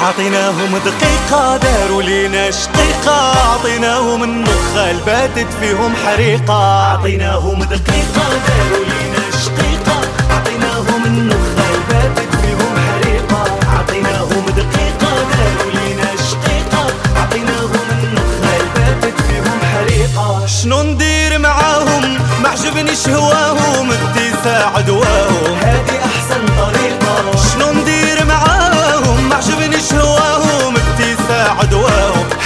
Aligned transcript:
عطيناهم 0.00 0.78
دقيقة 0.78 1.56
داروا 1.56 2.02
لينا 2.02 2.50
شقيقة. 2.50 3.18
عطيناهم 3.52 4.24
النخة 4.24 4.90
الباتت 4.90 5.46
فيهم 5.60 5.94
حريقة. 6.06 6.84
عطيناهم 6.92 7.64
دقيقة 7.64 8.28
داروا 8.48 8.84
لينا 8.84 9.30
شقيقة. 9.44 10.00
عطيناهم 10.30 11.04
النخة 11.04 11.64
الباتت 11.74 12.39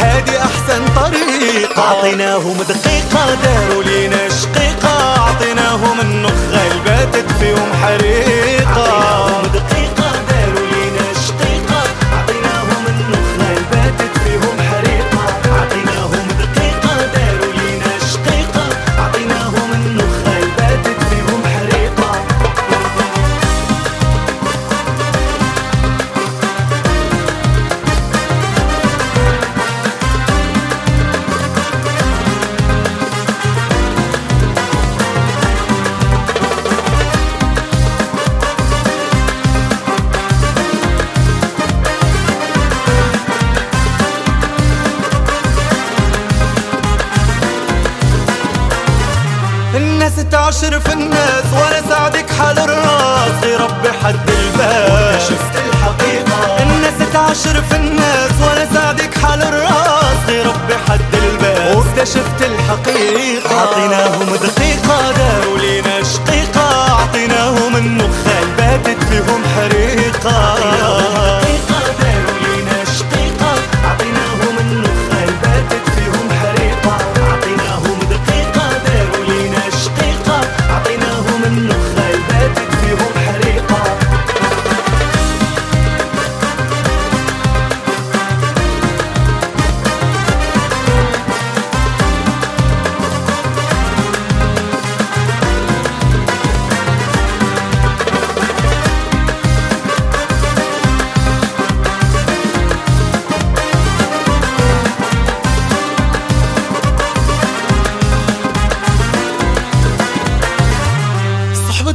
هادي 0.04 0.38
أحسن 0.38 0.84
طريقة. 0.96 1.82
عطيناهم 1.82 2.56
دقيقة 2.62 3.34
داروا 3.44 3.82
لينا 3.82 4.28
شقيقة 4.28 4.63
الناس 50.34 50.60
تعشر 50.60 50.80
في 50.80 50.92
الناس 50.92 51.44
وأنا 51.52 51.88
ساعدك 51.88 52.30
حال 52.30 52.58
الراس. 52.58 53.44
غير 53.44 53.60
ربي 53.60 53.92
حد 54.02 54.30
الباب 54.30 55.18
شفت 55.18 55.54
الحقيقة. 55.66 56.62
الناس 56.62 57.12
تعشر 57.12 57.62
في 57.62 57.76
الناس 57.76 58.30
وأنا 58.42 58.68
ساعدك 58.74 59.18
حال 59.18 59.42
الراس. 59.42 60.16
غير 60.28 60.46
ربي 60.46 60.74
حد 60.88 61.14
الباب 61.14 61.76
واكتشفت 61.76 62.40
الحقيقة. 62.40 63.58
أعطيناهم 63.58 64.36
دقيقة 64.36 65.12
داروا 65.12 65.58
لينا 65.58 66.02
شقيقة. 66.02 66.90
أعطيناهم 66.90 67.76
النخة 67.76 68.42
الباتت 68.42 69.04
فيهم 69.04 69.42
حريقة. 69.56 70.73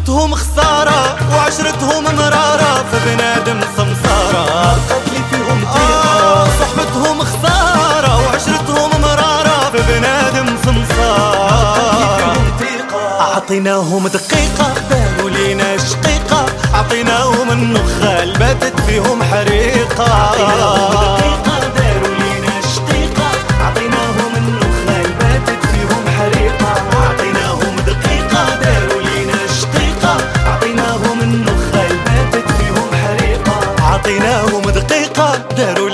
صحبتهم 0.09 0.35
خسارة 0.35 1.17
وعشرتهم 1.35 2.03
مرارة 2.03 2.85
فبنادم 2.91 3.59
سمسارة. 3.77 4.77
قتلي 4.89 5.21
فيهم 5.31 5.65
آه 5.65 6.45
صحبتهم 6.45 7.21
خسارة 7.21 8.25
وعشرتهم 8.25 9.01
مرارة 9.01 9.71
فبنادم 9.73 10.57
سمسارة. 10.65 12.33
أعطيناهم 13.19 14.07
دقيقة 14.07 14.73
داروا 14.89 15.29
لينا 15.29 15.77
شقيقة. 15.77 16.45
أعطيناهم 16.75 17.51
النخال 17.51 18.29
الباتت 18.31 18.79
فيهم 18.79 19.23
حريقة. 19.23 20.05
أعطيناهم 20.11 20.91
دقيقة 20.91 21.18
عطيناهم 34.09 34.61
دقيقة 34.69 35.37
دار 35.57 35.88